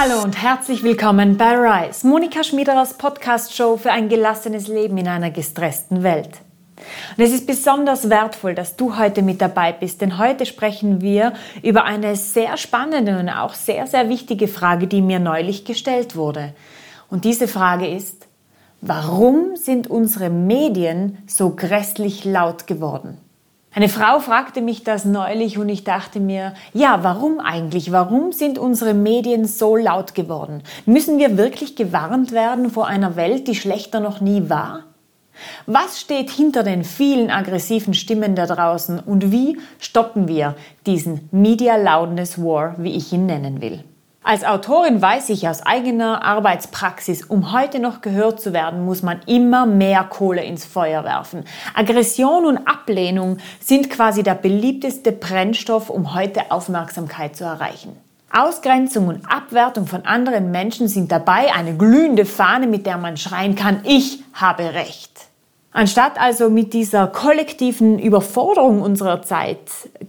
Hallo 0.00 0.22
und 0.22 0.40
herzlich 0.40 0.84
willkommen 0.84 1.36
bei 1.36 1.56
Rise, 1.56 2.06
Monika 2.06 2.44
Schmiederers 2.44 2.94
Podcast-Show 2.94 3.78
für 3.78 3.90
ein 3.90 4.08
gelassenes 4.08 4.68
Leben 4.68 4.96
in 4.96 5.08
einer 5.08 5.32
gestressten 5.32 6.04
Welt. 6.04 6.38
Und 7.16 7.24
es 7.24 7.32
ist 7.32 7.48
besonders 7.48 8.08
wertvoll, 8.08 8.54
dass 8.54 8.76
du 8.76 8.96
heute 8.96 9.22
mit 9.22 9.40
dabei 9.40 9.72
bist, 9.72 10.00
denn 10.00 10.16
heute 10.16 10.46
sprechen 10.46 11.00
wir 11.00 11.32
über 11.64 11.82
eine 11.82 12.14
sehr 12.14 12.56
spannende 12.56 13.18
und 13.18 13.28
auch 13.28 13.54
sehr, 13.54 13.88
sehr 13.88 14.08
wichtige 14.08 14.46
Frage, 14.46 14.86
die 14.86 15.02
mir 15.02 15.18
neulich 15.18 15.64
gestellt 15.64 16.14
wurde. 16.14 16.54
Und 17.10 17.24
diese 17.24 17.48
Frage 17.48 17.88
ist, 17.88 18.28
warum 18.80 19.56
sind 19.56 19.90
unsere 19.90 20.30
Medien 20.30 21.18
so 21.26 21.56
grässlich 21.56 22.24
laut 22.24 22.68
geworden? 22.68 23.18
Eine 23.74 23.88
Frau 23.88 24.18
fragte 24.18 24.62
mich 24.62 24.82
das 24.82 25.04
neulich 25.04 25.58
und 25.58 25.68
ich 25.68 25.84
dachte 25.84 26.20
mir, 26.20 26.54
ja, 26.72 27.00
warum 27.02 27.38
eigentlich? 27.38 27.92
Warum 27.92 28.32
sind 28.32 28.58
unsere 28.58 28.94
Medien 28.94 29.44
so 29.44 29.76
laut 29.76 30.14
geworden? 30.14 30.62
Müssen 30.86 31.18
wir 31.18 31.36
wirklich 31.36 31.76
gewarnt 31.76 32.32
werden 32.32 32.70
vor 32.70 32.86
einer 32.86 33.14
Welt, 33.16 33.46
die 33.46 33.54
schlechter 33.54 34.00
noch 34.00 34.20
nie 34.20 34.48
war? 34.48 34.84
Was 35.66 36.00
steht 36.00 36.30
hinter 36.30 36.62
den 36.62 36.82
vielen 36.82 37.30
aggressiven 37.30 37.94
Stimmen 37.94 38.34
da 38.34 38.46
draußen 38.46 38.98
und 38.98 39.30
wie 39.30 39.58
stoppen 39.78 40.26
wir 40.26 40.56
diesen 40.86 41.28
Media 41.30 41.76
Loudness 41.76 42.42
War, 42.42 42.74
wie 42.78 42.96
ich 42.96 43.12
ihn 43.12 43.26
nennen 43.26 43.60
will? 43.60 43.84
Als 44.28 44.44
Autorin 44.44 45.00
weiß 45.00 45.30
ich 45.30 45.48
aus 45.48 45.64
eigener 45.64 46.22
Arbeitspraxis, 46.22 47.24
um 47.24 47.50
heute 47.50 47.78
noch 47.78 48.02
gehört 48.02 48.42
zu 48.42 48.52
werden, 48.52 48.84
muss 48.84 49.02
man 49.02 49.20
immer 49.24 49.64
mehr 49.64 50.04
Kohle 50.04 50.44
ins 50.44 50.66
Feuer 50.66 51.02
werfen. 51.02 51.44
Aggression 51.72 52.44
und 52.44 52.58
Ablehnung 52.58 53.38
sind 53.58 53.88
quasi 53.88 54.22
der 54.22 54.34
beliebteste 54.34 55.12
Brennstoff, 55.12 55.88
um 55.88 56.14
heute 56.14 56.50
Aufmerksamkeit 56.50 57.36
zu 57.36 57.44
erreichen. 57.44 57.96
Ausgrenzung 58.30 59.08
und 59.08 59.24
Abwertung 59.24 59.86
von 59.86 60.04
anderen 60.04 60.50
Menschen 60.50 60.88
sind 60.88 61.10
dabei 61.10 61.54
eine 61.54 61.74
glühende 61.74 62.26
Fahne, 62.26 62.66
mit 62.66 62.84
der 62.84 62.98
man 62.98 63.16
schreien 63.16 63.54
kann, 63.54 63.80
ich 63.84 64.22
habe 64.34 64.74
Recht. 64.74 65.27
Anstatt 65.72 66.18
also 66.18 66.48
mit 66.48 66.72
dieser 66.72 67.06
kollektiven 67.06 67.98
Überforderung 67.98 68.80
unserer 68.80 69.22
Zeit 69.22 69.60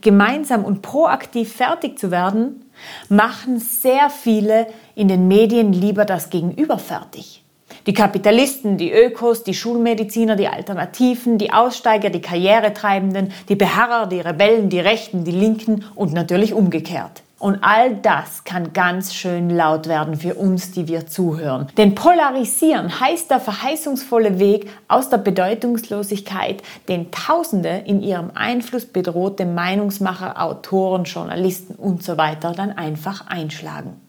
gemeinsam 0.01 0.63
und 0.63 0.81
proaktiv 0.81 1.53
fertig 1.53 1.99
zu 1.99 2.11
werden, 2.11 2.65
machen 3.09 3.59
sehr 3.59 4.09
viele 4.09 4.67
in 4.95 5.09
den 5.09 5.27
Medien 5.27 5.73
lieber 5.73 6.05
das 6.05 6.29
Gegenüber 6.29 6.79
fertig. 6.79 7.43
Die 7.85 7.93
Kapitalisten, 7.93 8.77
die 8.77 8.91
Ökos, 8.91 9.43
die 9.43 9.53
Schulmediziner, 9.53 10.35
die 10.35 10.47
Alternativen, 10.47 11.37
die 11.37 11.51
Aussteiger, 11.51 12.09
die 12.09 12.21
Karrieretreibenden, 12.21 13.31
die 13.47 13.55
Beharrer, 13.55 14.07
die 14.07 14.21
Rebellen, 14.21 14.69
die 14.69 14.79
Rechten, 14.79 15.23
die 15.23 15.31
Linken 15.31 15.85
und 15.95 16.13
natürlich 16.13 16.53
umgekehrt. 16.53 17.21
Und 17.39 17.59
all 17.61 17.95
das 17.95 18.43
kann 18.43 18.73
ganz 18.73 19.13
schön 19.13 19.49
laut 19.49 19.87
werden 19.87 20.17
für 20.17 20.35
uns, 20.35 20.71
die 20.71 20.89
wir 20.89 21.07
zuhören. 21.07 21.67
Denn 21.77 21.95
polarisieren 21.95 22.99
heißt 22.99 23.31
der 23.31 23.39
verheißungsvolle 23.39 24.39
Weg 24.39 24.69
aus 24.89 25.09
der 25.09 25.19
Bedeutungslosigkeit, 25.19 26.61
den 26.89 27.11
Tausende 27.11 27.83
in 27.85 28.01
ihrem 28.01 28.31
Einfluss 28.35 28.85
bedrohte 28.85 29.45
Meinungsmacher, 29.45 30.41
Autoren, 30.41 31.05
Journalisten 31.05 31.75
und 31.75 32.03
so 32.03 32.17
weiter 32.17 32.51
dann 32.51 32.73
einfach 32.73 33.27
einschlagen. 33.27 34.01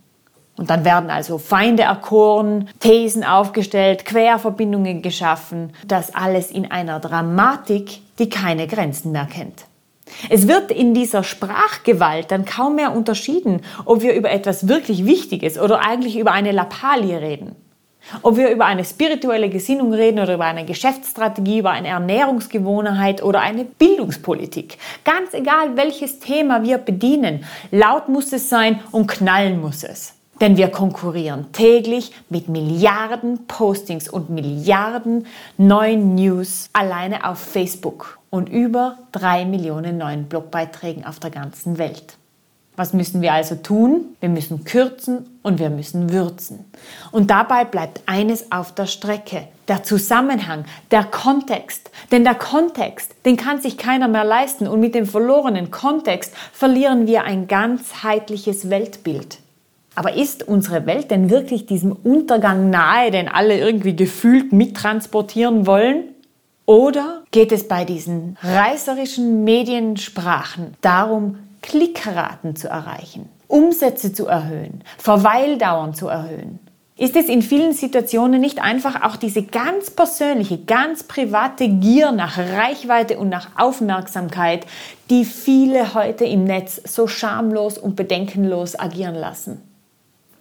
Und 0.56 0.68
dann 0.68 0.84
werden 0.84 1.08
also 1.08 1.38
Feinde 1.38 1.84
erkoren, 1.84 2.68
Thesen 2.80 3.24
aufgestellt, 3.24 4.04
Querverbindungen 4.04 5.02
geschaffen, 5.02 5.72
das 5.86 6.14
alles 6.14 6.50
in 6.50 6.70
einer 6.70 7.00
Dramatik, 7.00 8.02
die 8.18 8.28
keine 8.28 8.66
Grenzen 8.66 9.12
mehr 9.12 9.26
kennt. 9.26 9.64
Es 10.28 10.48
wird 10.48 10.70
in 10.70 10.94
dieser 10.94 11.24
Sprachgewalt 11.24 12.30
dann 12.30 12.44
kaum 12.44 12.76
mehr 12.76 12.94
unterschieden, 12.94 13.62
ob 13.84 14.02
wir 14.02 14.14
über 14.14 14.30
etwas 14.30 14.68
wirklich 14.68 15.06
Wichtiges 15.06 15.58
oder 15.58 15.80
eigentlich 15.80 16.18
über 16.18 16.32
eine 16.32 16.52
Lappalie 16.52 17.20
reden. 17.20 17.56
Ob 18.22 18.36
wir 18.36 18.50
über 18.50 18.64
eine 18.64 18.84
spirituelle 18.84 19.50
Gesinnung 19.50 19.92
reden 19.92 20.20
oder 20.20 20.34
über 20.34 20.46
eine 20.46 20.64
Geschäftsstrategie, 20.64 21.58
über 21.58 21.70
eine 21.70 21.88
Ernährungsgewohnheit 21.88 23.22
oder 23.22 23.40
eine 23.40 23.64
Bildungspolitik. 23.64 24.78
Ganz 25.04 25.34
egal, 25.34 25.76
welches 25.76 26.18
Thema 26.18 26.62
wir 26.62 26.78
bedienen, 26.78 27.44
laut 27.70 28.08
muss 28.08 28.32
es 28.32 28.48
sein 28.48 28.80
und 28.90 29.06
knallen 29.06 29.60
muss 29.60 29.84
es. 29.84 30.14
Denn 30.40 30.56
wir 30.56 30.68
konkurrieren 30.68 31.52
täglich 31.52 32.12
mit 32.30 32.48
Milliarden 32.48 33.46
Postings 33.46 34.08
und 34.08 34.30
Milliarden 34.30 35.26
neuen 35.58 36.14
News 36.14 36.70
alleine 36.72 37.24
auf 37.28 37.38
Facebook 37.38 38.18
und 38.30 38.48
über 38.48 38.98
drei 39.12 39.44
Millionen 39.44 39.98
neuen 39.98 40.24
Blogbeiträgen 40.24 41.04
auf 41.04 41.18
der 41.20 41.30
ganzen 41.30 41.76
Welt. 41.78 42.16
Was 42.76 42.94
müssen 42.94 43.20
wir 43.20 43.34
also 43.34 43.56
tun? 43.56 44.16
Wir 44.20 44.30
müssen 44.30 44.64
kürzen 44.64 45.38
und 45.42 45.58
wir 45.58 45.68
müssen 45.68 46.12
würzen. 46.12 46.64
Und 47.10 47.30
dabei 47.30 47.66
bleibt 47.66 48.00
eines 48.06 48.50
auf 48.50 48.74
der 48.74 48.86
Strecke. 48.86 49.48
Der 49.68 49.82
Zusammenhang, 49.82 50.64
der 50.90 51.04
Kontext. 51.04 51.90
Denn 52.10 52.24
der 52.24 52.36
Kontext, 52.36 53.14
den 53.26 53.36
kann 53.36 53.60
sich 53.60 53.76
keiner 53.76 54.08
mehr 54.08 54.24
leisten. 54.24 54.66
Und 54.66 54.80
mit 54.80 54.94
dem 54.94 55.04
verlorenen 55.04 55.70
Kontext 55.70 56.34
verlieren 56.54 57.06
wir 57.06 57.24
ein 57.24 57.48
ganzheitliches 57.48 58.70
Weltbild. 58.70 59.40
Aber 59.94 60.14
ist 60.14 60.46
unsere 60.46 60.86
Welt 60.86 61.10
denn 61.10 61.30
wirklich 61.30 61.66
diesem 61.66 61.92
Untergang 61.92 62.70
nahe, 62.70 63.10
den 63.10 63.28
alle 63.28 63.58
irgendwie 63.58 63.96
gefühlt 63.96 64.52
mittransportieren 64.52 65.66
wollen? 65.66 66.04
Oder 66.66 67.24
geht 67.32 67.50
es 67.50 67.66
bei 67.66 67.84
diesen 67.84 68.36
reißerischen 68.42 69.42
Mediensprachen 69.42 70.74
darum, 70.80 71.38
Klickraten 71.62 72.54
zu 72.54 72.68
erreichen, 72.68 73.28
Umsätze 73.48 74.12
zu 74.12 74.26
erhöhen, 74.26 74.84
Verweildauern 74.98 75.94
zu 75.94 76.06
erhöhen? 76.06 76.60
Ist 76.96 77.16
es 77.16 77.30
in 77.30 77.40
vielen 77.40 77.72
Situationen 77.72 78.42
nicht 78.42 78.60
einfach 78.60 79.02
auch 79.02 79.16
diese 79.16 79.42
ganz 79.42 79.90
persönliche, 79.90 80.58
ganz 80.58 81.02
private 81.02 81.66
Gier 81.66 82.12
nach 82.12 82.36
Reichweite 82.36 83.18
und 83.18 83.30
nach 83.30 83.48
Aufmerksamkeit, 83.56 84.66
die 85.08 85.24
viele 85.24 85.94
heute 85.94 86.26
im 86.26 86.44
Netz 86.44 86.78
so 86.84 87.06
schamlos 87.06 87.78
und 87.78 87.96
bedenkenlos 87.96 88.78
agieren 88.78 89.14
lassen? 89.14 89.69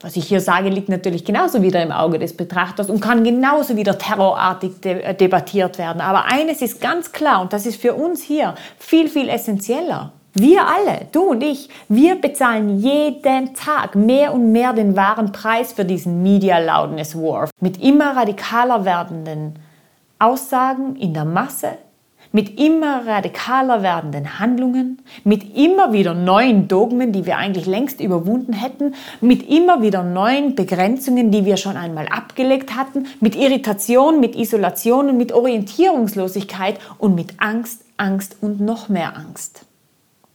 Was 0.01 0.15
ich 0.15 0.27
hier 0.27 0.39
sage, 0.39 0.69
liegt 0.69 0.87
natürlich 0.87 1.25
genauso 1.25 1.61
wieder 1.61 1.83
im 1.83 1.91
Auge 1.91 2.19
des 2.19 2.35
Betrachters 2.35 2.89
und 2.89 3.01
kann 3.01 3.23
genauso 3.23 3.75
wieder 3.75 3.97
terrorartig 3.97 4.79
de 4.79 5.01
äh, 5.01 5.13
debattiert 5.13 5.77
werden. 5.77 5.99
Aber 5.99 6.25
eines 6.25 6.61
ist 6.61 6.79
ganz 6.79 7.11
klar 7.11 7.41
und 7.41 7.51
das 7.51 7.65
ist 7.65 7.81
für 7.81 7.93
uns 7.93 8.23
hier 8.23 8.55
viel, 8.77 9.09
viel 9.09 9.27
essentieller. 9.27 10.13
Wir 10.33 10.61
alle, 10.61 11.07
du 11.11 11.31
und 11.31 11.43
ich, 11.43 11.69
wir 11.89 12.15
bezahlen 12.15 12.79
jeden 12.79 13.53
Tag 13.55 13.95
mehr 13.95 14.33
und 14.33 14.51
mehr 14.53 14.71
den 14.73 14.95
wahren 14.95 15.33
Preis 15.33 15.73
für 15.73 15.83
diesen 15.83 16.23
Media 16.23 16.59
Loudness 16.59 17.15
War. 17.15 17.49
Mit 17.59 17.81
immer 17.81 18.15
radikaler 18.15 18.85
werdenden 18.85 19.59
Aussagen 20.17 20.95
in 20.95 21.13
der 21.13 21.25
Masse, 21.25 21.77
mit 22.31 22.59
immer 22.59 23.07
radikaler 23.07 23.81
werdenden 23.81 24.39
Handlungen, 24.39 24.99
mit 25.23 25.57
immer 25.57 25.93
wieder 25.93 26.13
neuen 26.13 26.67
Dogmen, 26.67 27.11
die 27.11 27.25
wir 27.25 27.37
eigentlich 27.37 27.65
längst 27.65 27.99
überwunden 28.01 28.53
hätten, 28.53 28.93
mit 29.21 29.49
immer 29.49 29.81
wieder 29.81 30.03
neuen 30.03 30.55
Begrenzungen, 30.55 31.31
die 31.31 31.45
wir 31.45 31.57
schon 31.57 31.77
einmal 31.77 32.07
abgelegt 32.07 32.75
hatten, 32.75 33.07
mit 33.19 33.35
Irritation, 33.35 34.19
mit 34.19 34.35
Isolation 34.35 35.09
und 35.09 35.17
mit 35.17 35.31
Orientierungslosigkeit 35.31 36.79
und 36.97 37.15
mit 37.15 37.33
Angst, 37.37 37.81
Angst 37.97 38.37
und 38.41 38.61
noch 38.61 38.89
mehr 38.89 39.17
Angst. 39.17 39.65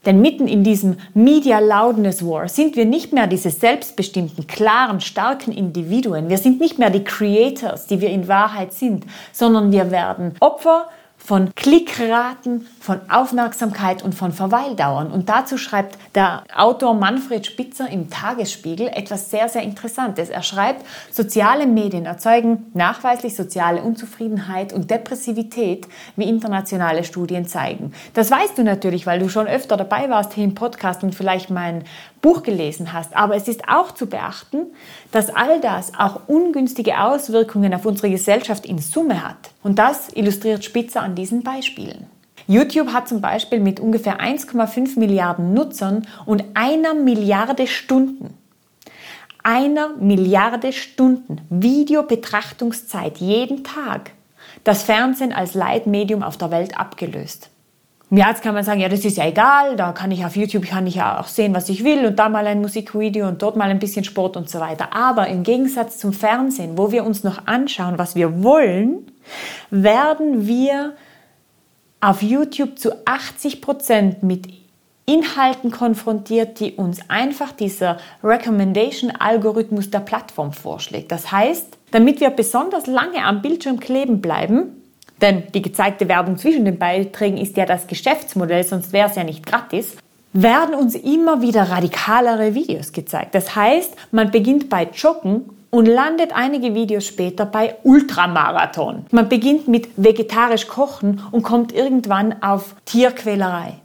Denn 0.05 0.21
mitten 0.21 0.47
in 0.47 0.63
diesem 0.63 0.97
Media 1.15 1.59
Loudness 1.59 2.23
War 2.23 2.47
sind 2.47 2.75
wir 2.75 2.85
nicht 2.85 3.11
mehr 3.11 3.25
diese 3.25 3.49
selbstbestimmten, 3.49 4.45
klaren, 4.45 5.01
starken 5.01 5.51
Individuen. 5.51 6.29
Wir 6.29 6.37
sind 6.37 6.59
nicht 6.59 6.77
mehr 6.77 6.91
die 6.91 7.03
Creators, 7.03 7.87
die 7.87 8.01
wir 8.01 8.09
in 8.09 8.27
Wahrheit 8.27 8.71
sind, 8.71 9.05
sondern 9.31 9.71
wir 9.71 9.89
werden 9.89 10.35
Opfer 10.39 10.89
von 11.25 11.55
Klickraten, 11.55 12.67
von 12.79 13.01
Aufmerksamkeit 13.09 14.03
und 14.03 14.13
von 14.13 14.31
Verweildauern. 14.31 15.11
Und 15.11 15.27
dazu 15.27 15.57
schreibt 15.57 15.97
der 16.13 16.43
Autor 16.55 16.93
Manfred 16.93 17.47
Spitzer 17.47 17.89
im 17.89 18.11
Tagesspiegel 18.11 18.89
etwas 18.89 19.31
sehr, 19.31 19.49
sehr 19.49 19.63
Interessantes. 19.63 20.29
Er 20.29 20.43
schreibt, 20.43 20.85
soziale 21.11 21.65
Medien 21.65 22.05
erzeugen 22.05 22.67
nachweislich 22.75 23.35
soziale 23.35 23.81
Unzufriedenheit 23.81 24.71
und 24.71 24.91
Depressivität, 24.91 25.87
wie 26.15 26.29
internationale 26.29 27.03
Studien 27.03 27.47
zeigen. 27.47 27.91
Das 28.13 28.29
weißt 28.29 28.59
du 28.59 28.63
natürlich, 28.63 29.07
weil 29.07 29.19
du 29.19 29.27
schon 29.27 29.47
öfter 29.47 29.77
dabei 29.77 30.11
warst 30.11 30.33
hier 30.33 30.43
im 30.43 30.53
Podcast 30.53 31.03
und 31.03 31.15
vielleicht 31.15 31.49
mein 31.49 31.85
Buch 32.25 32.41
gelesen 32.41 32.91
hast. 32.91 33.15
Aber 33.15 33.35
es 33.35 33.47
ist 33.47 33.69
auch 33.69 33.91
zu 33.91 34.07
beachten, 34.07 34.65
dass 35.11 35.29
all 35.29 35.61
das 35.61 35.93
auch 35.95 36.21
ungünstige 36.27 36.99
Auswirkungen 36.99 37.71
auf 37.75 37.85
unsere 37.85 38.09
Gesellschaft 38.09 38.65
in 38.65 38.79
Summe 38.79 39.23
hat. 39.23 39.51
Und 39.61 39.77
das 39.77 40.09
illustriert 40.15 40.65
Spitzer 40.65 41.03
an 41.03 41.13
diesen 41.13 41.43
Beispielen. 41.43 42.07
YouTube 42.47 42.93
hat 42.93 43.07
zum 43.07 43.21
Beispiel 43.21 43.59
mit 43.59 43.79
ungefähr 43.79 44.19
1,5 44.19 44.97
Milliarden 44.97 45.53
Nutzern 45.53 46.07
und 46.25 46.43
einer 46.55 46.95
Milliarde 46.95 47.67
Stunden 47.67 48.33
einer 49.43 49.89
Milliarde 49.99 50.73
Stunden 50.73 51.39
Videobetrachtungszeit 51.51 53.19
jeden 53.19 53.63
Tag 53.63 54.09
das 54.63 54.81
Fernsehen 54.81 55.31
als 55.31 55.53
Leitmedium 55.53 56.23
auf 56.23 56.35
der 56.35 56.49
Welt 56.49 56.79
abgelöst. 56.79 57.51
Ja, 58.17 58.29
jetzt 58.29 58.41
kann 58.41 58.53
man 58.53 58.63
sagen, 58.63 58.79
ja, 58.79 58.87
das 58.87 59.03
ist 59.03 59.17
ja 59.17 59.27
egal, 59.27 59.75
da 59.75 59.91
kann 59.91 60.09
ich 60.09 60.25
auf 60.25 60.37
YouTube, 60.37 60.65
kann 60.65 60.87
ich 60.87 60.95
ja 60.95 61.19
auch 61.19 61.27
sehen, 61.27 61.53
was 61.53 61.67
ich 61.67 61.83
will 61.83 62.05
und 62.05 62.17
da 62.17 62.29
mal 62.29 62.47
ein 62.47 62.61
Musikvideo 62.61 63.27
und 63.27 63.41
dort 63.41 63.57
mal 63.57 63.69
ein 63.69 63.79
bisschen 63.79 64.05
Sport 64.05 64.37
und 64.37 64.49
so 64.49 64.61
weiter. 64.61 64.93
Aber 64.95 65.27
im 65.27 65.43
Gegensatz 65.43 65.97
zum 65.97 66.13
Fernsehen, 66.13 66.77
wo 66.77 66.93
wir 66.93 67.03
uns 67.03 67.25
noch 67.25 67.45
anschauen, 67.45 67.97
was 67.97 68.15
wir 68.15 68.41
wollen, 68.41 69.11
werden 69.69 70.47
wir 70.47 70.93
auf 71.99 72.21
YouTube 72.21 72.79
zu 72.79 72.93
80 73.05 73.61
Prozent 73.61 74.23
mit 74.23 74.47
Inhalten 75.05 75.71
konfrontiert, 75.71 76.61
die 76.61 76.71
uns 76.73 77.09
einfach 77.09 77.51
dieser 77.51 77.97
Recommendation-Algorithmus 78.23 79.91
der 79.91 79.99
Plattform 79.99 80.53
vorschlägt. 80.53 81.11
Das 81.11 81.33
heißt, 81.33 81.77
damit 81.91 82.21
wir 82.21 82.29
besonders 82.29 82.87
lange 82.87 83.25
am 83.25 83.41
Bildschirm 83.41 83.79
kleben 83.79 84.21
bleiben, 84.21 84.84
denn 85.21 85.43
die 85.53 85.61
gezeigte 85.61 86.07
Werbung 86.07 86.37
zwischen 86.37 86.65
den 86.65 86.77
Beiträgen 86.77 87.37
ist 87.37 87.57
ja 87.57 87.65
das 87.65 87.87
Geschäftsmodell, 87.87 88.63
sonst 88.63 88.93
wäre 88.93 89.09
es 89.09 89.15
ja 89.15 89.23
nicht 89.23 89.45
gratis, 89.45 89.95
werden 90.33 90.75
uns 90.75 90.95
immer 90.95 91.41
wieder 91.41 91.63
radikalere 91.63 92.53
Videos 92.53 92.91
gezeigt. 92.91 93.33
Das 93.35 93.55
heißt, 93.55 93.95
man 94.11 94.31
beginnt 94.31 94.69
bei 94.69 94.89
Joggen 94.93 95.49
und 95.69 95.85
landet 95.85 96.31
einige 96.33 96.73
Videos 96.73 97.05
später 97.05 97.45
bei 97.45 97.75
Ultramarathon. 97.83 99.05
Man 99.11 99.29
beginnt 99.29 99.67
mit 99.67 99.89
vegetarisch 99.95 100.67
kochen 100.67 101.21
und 101.31 101.43
kommt 101.43 101.73
irgendwann 101.73 102.41
auf 102.41 102.75
Tierquälerei. 102.85 103.75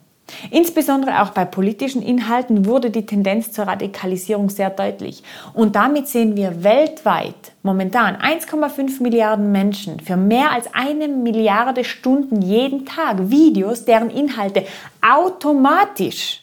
Insbesondere 0.50 1.22
auch 1.22 1.30
bei 1.30 1.44
politischen 1.44 2.02
Inhalten 2.02 2.66
wurde 2.66 2.90
die 2.90 3.06
Tendenz 3.06 3.52
zur 3.52 3.66
Radikalisierung 3.66 4.50
sehr 4.50 4.70
deutlich. 4.70 5.22
Und 5.54 5.76
damit 5.76 6.08
sehen 6.08 6.36
wir 6.36 6.62
weltweit 6.62 7.52
momentan 7.62 8.16
1,5 8.16 9.02
Milliarden 9.02 9.52
Menschen 9.52 10.00
für 10.00 10.16
mehr 10.16 10.52
als 10.52 10.66
eine 10.72 11.08
Milliarde 11.08 11.84
Stunden 11.84 12.42
jeden 12.42 12.86
Tag 12.86 13.30
Videos, 13.30 13.84
deren 13.84 14.10
Inhalte 14.10 14.64
automatisch 15.00 16.42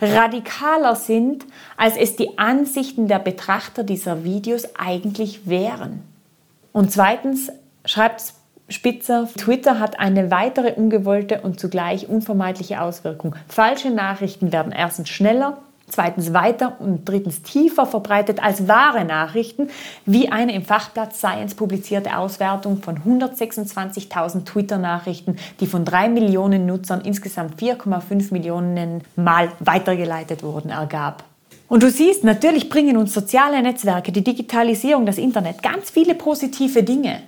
radikaler 0.00 0.96
sind, 0.96 1.44
als 1.76 1.96
es 1.96 2.16
die 2.16 2.38
Ansichten 2.38 3.08
der 3.08 3.18
Betrachter 3.18 3.84
dieser 3.84 4.24
Videos 4.24 4.74
eigentlich 4.76 5.46
wären. 5.46 6.02
Und 6.72 6.92
zweitens 6.92 7.50
schreibt 7.84 8.20
Spitzer, 8.70 9.28
Twitter 9.36 9.78
hat 9.78 9.98
eine 9.98 10.30
weitere 10.30 10.74
ungewollte 10.74 11.40
und 11.40 11.58
zugleich 11.58 12.08
unvermeidliche 12.08 12.82
Auswirkung. 12.82 13.34
Falsche 13.48 13.90
Nachrichten 13.90 14.52
werden 14.52 14.72
erstens 14.72 15.08
schneller, 15.08 15.56
zweitens 15.88 16.34
weiter 16.34 16.76
und 16.78 17.08
drittens 17.08 17.40
tiefer 17.40 17.86
verbreitet 17.86 18.42
als 18.42 18.68
wahre 18.68 19.06
Nachrichten, 19.06 19.68
wie 20.04 20.28
eine 20.28 20.54
im 20.54 20.66
Fachblatt 20.66 21.16
Science 21.16 21.54
publizierte 21.54 22.18
Auswertung 22.18 22.82
von 22.82 22.98
126.000 22.98 24.44
Twitter-Nachrichten, 24.44 25.36
die 25.60 25.66
von 25.66 25.86
drei 25.86 26.10
Millionen 26.10 26.66
Nutzern 26.66 27.00
insgesamt 27.00 27.58
4,5 27.58 28.34
Millionen 28.34 29.02
Mal 29.16 29.50
weitergeleitet 29.60 30.42
wurden, 30.42 30.68
ergab. 30.68 31.24
Und 31.68 31.82
du 31.82 31.90
siehst, 31.90 32.22
natürlich 32.22 32.68
bringen 32.68 32.98
uns 32.98 33.14
soziale 33.14 33.62
Netzwerke, 33.62 34.12
die 34.12 34.24
Digitalisierung, 34.24 35.06
das 35.06 35.16
Internet 35.16 35.62
ganz 35.62 35.90
viele 35.90 36.14
positive 36.14 36.82
Dinge. 36.82 37.22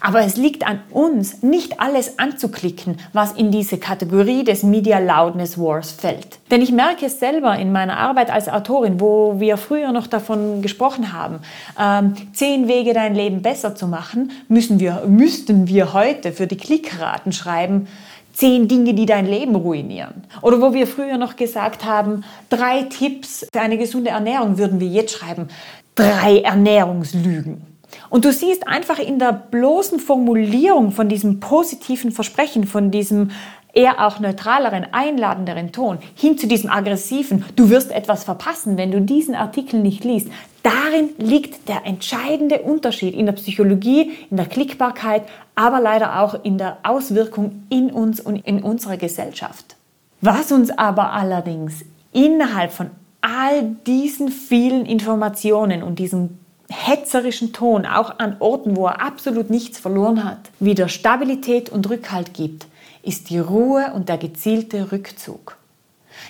Aber 0.00 0.20
es 0.20 0.36
liegt 0.36 0.66
an 0.66 0.80
uns, 0.90 1.42
nicht 1.42 1.80
alles 1.80 2.18
anzuklicken, 2.18 2.98
was 3.12 3.32
in 3.32 3.50
diese 3.50 3.78
Kategorie 3.78 4.44
des 4.44 4.62
Media 4.62 4.98
Loudness 4.98 5.58
Wars 5.58 5.92
fällt. 5.92 6.38
Denn 6.50 6.62
ich 6.62 6.72
merke 6.72 7.06
es 7.06 7.18
selber 7.18 7.56
in 7.56 7.72
meiner 7.72 7.98
Arbeit 7.98 8.30
als 8.30 8.48
Autorin, 8.48 9.00
wo 9.00 9.38
wir 9.38 9.56
früher 9.56 9.92
noch 9.92 10.06
davon 10.06 10.62
gesprochen 10.62 11.12
haben, 11.12 11.40
ähm, 11.78 12.14
zehn 12.32 12.68
Wege 12.68 12.94
dein 12.94 13.14
Leben 13.14 13.42
besser 13.42 13.74
zu 13.74 13.86
machen, 13.86 14.32
müssen 14.48 14.80
wir, 14.80 15.04
müssten 15.06 15.68
wir 15.68 15.92
heute 15.92 16.32
für 16.32 16.46
die 16.46 16.56
Klickraten 16.56 17.32
schreiben, 17.32 17.88
zehn 18.32 18.68
Dinge, 18.68 18.94
die 18.94 19.06
dein 19.06 19.26
Leben 19.26 19.54
ruinieren. 19.54 20.24
Oder 20.40 20.60
wo 20.60 20.72
wir 20.74 20.86
früher 20.86 21.18
noch 21.18 21.36
gesagt 21.36 21.84
haben, 21.84 22.24
drei 22.48 22.82
Tipps 22.82 23.46
für 23.52 23.60
eine 23.60 23.78
gesunde 23.78 24.10
Ernährung, 24.10 24.58
würden 24.58 24.80
wir 24.80 24.88
jetzt 24.88 25.12
schreiben, 25.12 25.48
drei 25.94 26.40
Ernährungslügen. 26.40 27.71
Und 28.10 28.24
du 28.24 28.32
siehst 28.32 28.66
einfach 28.66 28.98
in 28.98 29.18
der 29.18 29.32
bloßen 29.32 30.00
Formulierung 30.00 30.92
von 30.92 31.08
diesem 31.08 31.40
positiven 31.40 32.12
Versprechen, 32.12 32.66
von 32.66 32.90
diesem 32.90 33.30
eher 33.74 34.06
auch 34.06 34.20
neutraleren, 34.20 34.86
einladenderen 34.92 35.72
Ton 35.72 35.98
hin 36.14 36.36
zu 36.36 36.46
diesem 36.46 36.70
aggressiven, 36.70 37.44
du 37.56 37.70
wirst 37.70 37.90
etwas 37.90 38.24
verpassen, 38.24 38.76
wenn 38.76 38.90
du 38.90 39.00
diesen 39.00 39.34
Artikel 39.34 39.80
nicht 39.80 40.04
liest. 40.04 40.28
Darin 40.62 41.10
liegt 41.18 41.68
der 41.68 41.86
entscheidende 41.86 42.60
Unterschied 42.60 43.14
in 43.14 43.26
der 43.26 43.32
Psychologie, 43.32 44.12
in 44.30 44.36
der 44.36 44.46
Klickbarkeit, 44.46 45.22
aber 45.54 45.80
leider 45.80 46.20
auch 46.20 46.44
in 46.44 46.58
der 46.58 46.78
Auswirkung 46.82 47.64
in 47.68 47.90
uns 47.90 48.20
und 48.20 48.36
in 48.36 48.62
unserer 48.62 48.96
Gesellschaft. 48.96 49.76
Was 50.20 50.52
uns 50.52 50.70
aber 50.70 51.12
allerdings 51.12 51.84
innerhalb 52.12 52.72
von 52.72 52.90
all 53.22 53.62
diesen 53.86 54.28
vielen 54.28 54.86
Informationen 54.86 55.82
und 55.82 55.98
diesem 55.98 56.38
hetzerischen 56.72 57.52
Ton, 57.52 57.86
auch 57.86 58.18
an 58.18 58.36
Orten, 58.40 58.76
wo 58.76 58.86
er 58.86 59.00
absolut 59.00 59.50
nichts 59.50 59.78
verloren 59.78 60.24
hat, 60.24 60.50
wieder 60.58 60.88
Stabilität 60.88 61.70
und 61.70 61.88
Rückhalt 61.88 62.34
gibt, 62.34 62.66
ist 63.02 63.30
die 63.30 63.38
Ruhe 63.38 63.92
und 63.94 64.08
der 64.08 64.18
gezielte 64.18 64.92
Rückzug. 64.92 65.56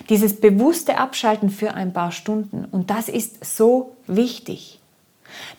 Dieses 0.09 0.39
bewusste 0.39 0.97
Abschalten 0.97 1.49
für 1.49 1.73
ein 1.73 1.93
paar 1.93 2.11
Stunden. 2.11 2.65
Und 2.65 2.89
das 2.89 3.09
ist 3.09 3.43
so 3.45 3.95
wichtig. 4.07 4.79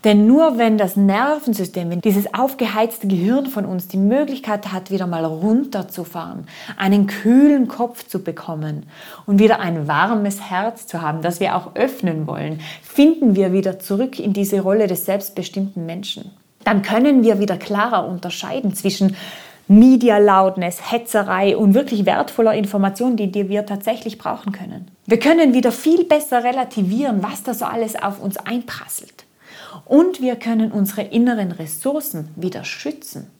Denn 0.04 0.26
nur 0.26 0.58
wenn 0.58 0.78
das 0.78 0.96
Nervensystem, 0.96 1.90
wenn 1.90 2.00
dieses 2.00 2.32
aufgeheizte 2.34 3.06
Gehirn 3.06 3.46
von 3.46 3.64
uns 3.64 3.88
die 3.88 3.96
Möglichkeit 3.96 4.72
hat, 4.72 4.90
wieder 4.90 5.06
mal 5.06 5.24
runterzufahren, 5.24 6.46
einen 6.76 7.06
kühlen 7.06 7.68
Kopf 7.68 8.06
zu 8.06 8.22
bekommen 8.22 8.86
und 9.26 9.38
wieder 9.38 9.60
ein 9.60 9.88
warmes 9.88 10.40
Herz 10.40 10.86
zu 10.86 11.00
haben, 11.00 11.22
das 11.22 11.40
wir 11.40 11.56
auch 11.56 11.74
öffnen 11.74 12.26
wollen, 12.26 12.60
finden 12.82 13.36
wir 13.36 13.52
wieder 13.52 13.78
zurück 13.78 14.18
in 14.18 14.32
diese 14.32 14.60
Rolle 14.60 14.86
des 14.86 15.04
selbstbestimmten 15.04 15.86
Menschen. 15.86 16.30
Dann 16.64 16.82
können 16.82 17.22
wir 17.22 17.38
wieder 17.38 17.56
klarer 17.56 18.06
unterscheiden 18.08 18.74
zwischen 18.74 19.16
Media 19.66 20.18
Loudness, 20.18 20.92
Hetzerei 20.92 21.56
und 21.56 21.72
wirklich 21.72 22.04
wertvoller 22.04 22.54
Information, 22.54 23.16
die, 23.16 23.32
die 23.32 23.48
wir 23.48 23.64
tatsächlich 23.64 24.18
brauchen 24.18 24.52
können. 24.52 24.88
Wir 25.06 25.18
können 25.18 25.54
wieder 25.54 25.72
viel 25.72 26.04
besser 26.04 26.44
relativieren, 26.44 27.22
was 27.22 27.42
da 27.42 27.54
so 27.54 27.64
alles 27.64 27.96
auf 27.96 28.20
uns 28.20 28.36
einprasselt. 28.36 29.24
Und 29.84 30.20
wir 30.20 30.36
können 30.36 30.72
unsere 30.72 31.02
inneren 31.02 31.52
Ressourcen 31.52 32.28
wieder 32.36 32.64
schützen. 32.64 33.30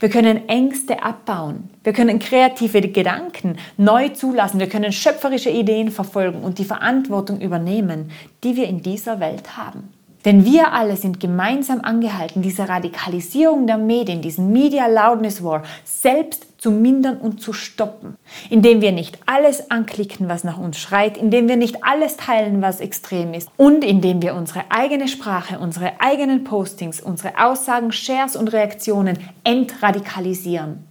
Wir 0.00 0.08
können 0.08 0.48
Ängste 0.48 1.02
abbauen. 1.02 1.70
Wir 1.84 1.92
können 1.92 2.18
kreative 2.18 2.80
Gedanken 2.80 3.56
neu 3.76 4.08
zulassen. 4.08 4.58
Wir 4.58 4.68
können 4.68 4.92
schöpferische 4.92 5.50
Ideen 5.50 5.90
verfolgen 5.90 6.42
und 6.42 6.58
die 6.58 6.64
Verantwortung 6.64 7.40
übernehmen, 7.40 8.10
die 8.42 8.56
wir 8.56 8.66
in 8.66 8.82
dieser 8.82 9.20
Welt 9.20 9.56
haben. 9.56 9.92
Denn 10.28 10.44
wir 10.44 10.74
alle 10.74 10.98
sind 10.98 11.20
gemeinsam 11.20 11.80
angehalten, 11.80 12.42
diese 12.42 12.68
Radikalisierung 12.68 13.66
der 13.66 13.78
Medien, 13.78 14.20
diesen 14.20 14.52
Media 14.52 14.86
Loudness 14.86 15.42
War 15.42 15.62
selbst 15.84 16.60
zu 16.60 16.70
mindern 16.70 17.16
und 17.16 17.40
zu 17.40 17.54
stoppen. 17.54 18.14
Indem 18.50 18.82
wir 18.82 18.92
nicht 18.92 19.18
alles 19.24 19.70
anklicken, 19.70 20.28
was 20.28 20.44
nach 20.44 20.58
uns 20.58 20.78
schreit, 20.78 21.16
indem 21.16 21.48
wir 21.48 21.56
nicht 21.56 21.82
alles 21.82 22.18
teilen, 22.18 22.60
was 22.60 22.80
extrem 22.80 23.32
ist 23.32 23.48
und 23.56 23.82
indem 23.82 24.20
wir 24.20 24.34
unsere 24.34 24.64
eigene 24.68 25.08
Sprache, 25.08 25.58
unsere 25.60 25.98
eigenen 25.98 26.44
Postings, 26.44 27.00
unsere 27.00 27.42
Aussagen, 27.42 27.90
Shares 27.90 28.36
und 28.36 28.52
Reaktionen 28.52 29.18
entradikalisieren 29.44 30.87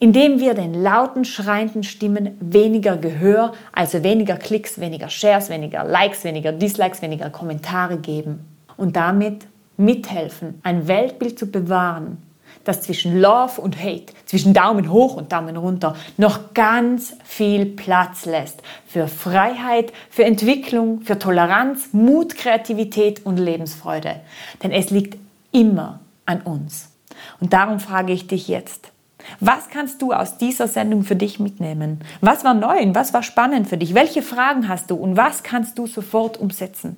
indem 0.00 0.40
wir 0.40 0.54
den 0.54 0.74
lauten, 0.82 1.24
schreienden 1.24 1.84
Stimmen 1.84 2.36
weniger 2.40 2.96
Gehör, 2.96 3.52
also 3.72 4.02
weniger 4.02 4.36
Klicks, 4.36 4.80
weniger 4.80 5.10
Shares, 5.10 5.50
weniger 5.50 5.84
Likes, 5.84 6.24
weniger 6.24 6.52
Dislikes, 6.52 7.02
weniger 7.02 7.30
Kommentare 7.30 7.98
geben 7.98 8.40
und 8.78 8.96
damit 8.96 9.46
mithelfen, 9.76 10.58
ein 10.62 10.88
Weltbild 10.88 11.38
zu 11.38 11.50
bewahren, 11.50 12.16
das 12.64 12.82
zwischen 12.82 13.20
Love 13.20 13.60
und 13.60 13.78
Hate, 13.78 14.12
zwischen 14.24 14.54
Daumen 14.54 14.90
hoch 14.90 15.16
und 15.16 15.32
Daumen 15.32 15.56
runter 15.56 15.96
noch 16.16 16.54
ganz 16.54 17.14
viel 17.24 17.66
Platz 17.66 18.24
lässt 18.24 18.62
für 18.86 19.06
Freiheit, 19.06 19.92
für 20.08 20.24
Entwicklung, 20.24 21.02
für 21.02 21.18
Toleranz, 21.18 21.90
Mut, 21.92 22.36
Kreativität 22.36 23.24
und 23.24 23.38
Lebensfreude. 23.38 24.16
Denn 24.62 24.72
es 24.72 24.90
liegt 24.90 25.18
immer 25.52 26.00
an 26.24 26.40
uns. 26.40 26.90
Und 27.38 27.52
darum 27.52 27.80
frage 27.80 28.12
ich 28.12 28.26
dich 28.26 28.48
jetzt, 28.48 28.92
was 29.40 29.68
kannst 29.68 30.02
du 30.02 30.12
aus 30.12 30.38
dieser 30.38 30.68
Sendung 30.68 31.04
für 31.04 31.16
dich 31.16 31.40
mitnehmen? 31.40 32.00
Was 32.20 32.44
war 32.44 32.54
neu 32.54 32.78
und 32.80 32.94
was 32.94 33.12
war 33.12 33.22
spannend 33.22 33.68
für 33.68 33.76
dich? 33.76 33.94
Welche 33.94 34.22
Fragen 34.22 34.68
hast 34.68 34.90
du 34.90 34.96
und 34.96 35.16
was 35.16 35.42
kannst 35.42 35.78
du 35.78 35.86
sofort 35.86 36.38
umsetzen? 36.38 36.96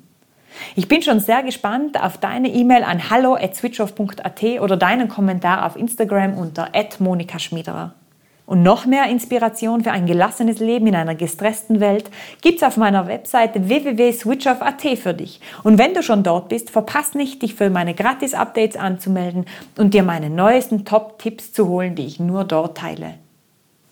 Ich 0.76 0.88
bin 0.88 1.02
schon 1.02 1.20
sehr 1.20 1.42
gespannt 1.42 2.02
auf 2.02 2.18
deine 2.18 2.48
E-Mail 2.48 2.84
an 2.84 3.10
hallo@switchoff.at 3.10 4.42
oder 4.60 4.76
deinen 4.76 5.08
Kommentar 5.08 5.66
auf 5.66 5.76
Instagram 5.76 6.36
unter 6.36 6.68
@monikaschmiederer. 6.98 7.94
Und 8.44 8.62
noch 8.62 8.86
mehr 8.86 9.06
Inspiration 9.08 9.84
für 9.84 9.92
ein 9.92 10.06
gelassenes 10.06 10.58
Leben 10.58 10.88
in 10.88 10.96
einer 10.96 11.14
gestressten 11.14 11.80
Welt 11.80 12.10
gibt's 12.40 12.62
auf 12.62 12.76
meiner 12.76 13.06
Webseite 13.06 13.68
www.switchoff.at 13.68 14.98
für 14.98 15.14
dich. 15.14 15.40
Und 15.62 15.78
wenn 15.78 15.94
du 15.94 16.02
schon 16.02 16.22
dort 16.22 16.48
bist, 16.48 16.70
verpass 16.70 17.14
nicht, 17.14 17.42
dich 17.42 17.54
für 17.54 17.70
meine 17.70 17.94
Gratis-Updates 17.94 18.76
anzumelden 18.76 19.46
und 19.78 19.94
dir 19.94 20.02
meine 20.02 20.28
neuesten 20.28 20.84
Top-Tipps 20.84 21.52
zu 21.52 21.68
holen, 21.68 21.94
die 21.94 22.06
ich 22.06 22.20
nur 22.20 22.44
dort 22.44 22.78
teile. 22.78 23.14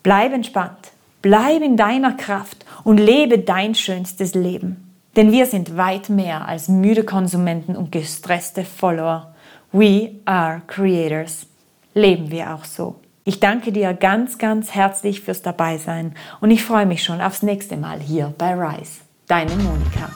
Bleib 0.03 0.33
entspannt, 0.33 0.91
bleib 1.21 1.61
in 1.61 1.77
deiner 1.77 2.13
Kraft 2.13 2.65
und 2.83 2.97
lebe 2.97 3.39
dein 3.39 3.73
schönstes 3.73 4.35
Leben. 4.35 4.91
Denn 5.15 5.31
wir 5.31 5.45
sind 5.45 5.75
weit 5.75 6.09
mehr 6.09 6.47
als 6.47 6.69
müde 6.69 7.03
Konsumenten 7.03 7.75
und 7.75 7.91
gestresste 7.91 8.63
Follower. 8.63 9.33
We 9.71 10.11
are 10.25 10.61
creators. 10.67 11.45
Leben 11.93 12.31
wir 12.31 12.53
auch 12.53 12.63
so. 12.63 13.00
Ich 13.23 13.39
danke 13.39 13.71
dir 13.71 13.93
ganz, 13.93 14.39
ganz 14.39 14.71
herzlich 14.71 15.21
fürs 15.21 15.43
Dabeisein 15.43 16.15
und 16.39 16.49
ich 16.49 16.63
freue 16.63 16.87
mich 16.87 17.03
schon 17.03 17.21
aufs 17.21 17.43
nächste 17.43 17.77
Mal 17.77 17.99
hier 17.99 18.33
bei 18.37 18.53
Rise. 18.53 19.01
Deine 19.27 19.55
Monika. 19.55 20.09